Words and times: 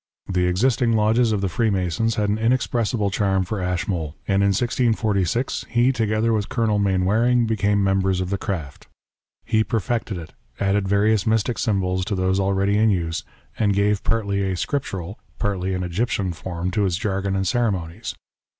The 0.27 0.47
existing 0.47 0.93
lodges 0.93 1.31
of 1.31 1.41
the 1.41 1.47
Freemasons 1.47 2.15
had 2.15 2.27
an 2.27 2.39
inexpres 2.39 2.91
sible 2.91 3.11
charm 3.11 3.43
for 3.43 3.61
Ashmole, 3.61 4.15
and 4.27 4.41
in 4.41 4.47
1646 4.49 5.63
he, 5.69 5.91
together 5.91 6.33
with 6.33 6.49
Colonel 6.49 6.79
Mainwaring, 6.79 7.45
became 7.45 7.83
members 7.83 8.19
of 8.19 8.31
the 8.31 8.37
craft. 8.39 8.87
He 9.45 9.63
perfected 9.63 10.17
it, 10.17 10.33
added 10.59 10.87
various 10.87 11.27
mystic 11.27 11.59
symbols 11.59 12.03
to 12.05 12.15
those 12.15 12.39
already 12.39 12.79
in 12.79 12.89
use, 12.89 13.23
and 13.59 13.75
gave 13.75 14.01
partly 14.03 14.41
a 14.41 14.57
scriptural, 14.57 15.19
partly 15.37 15.75
an 15.75 15.83
Egyptian 15.83 16.33
form 16.33 16.71
to 16.71 16.87
its 16.87 16.95
jargon 16.97 17.35
and 17.35 17.47
ceremonies. 17.47 18.15